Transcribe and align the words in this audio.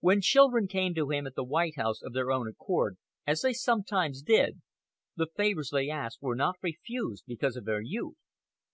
When 0.00 0.22
children 0.22 0.66
came 0.66 0.94
to 0.94 1.10
him 1.10 1.26
at 1.26 1.34
the 1.34 1.44
White 1.44 1.76
House 1.76 2.00
of 2.00 2.14
their 2.14 2.30
own 2.32 2.48
accord, 2.48 2.96
as 3.26 3.42
they 3.42 3.52
sometimes 3.52 4.22
did, 4.22 4.62
the 5.14 5.26
favors 5.36 5.68
they 5.68 5.90
asked 5.90 6.22
were 6.22 6.36
not 6.36 6.56
refused 6.62 7.24
because 7.26 7.54
of 7.54 7.66
their 7.66 7.82
youth. 7.82 8.16